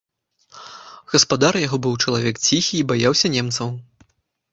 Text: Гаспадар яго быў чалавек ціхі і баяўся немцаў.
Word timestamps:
Гаспадар 1.11 1.53
яго 1.67 1.77
быў 1.87 1.93
чалавек 2.05 2.35
ціхі 2.47 2.75
і 2.79 2.87
баяўся 2.93 3.27
немцаў. 3.35 3.67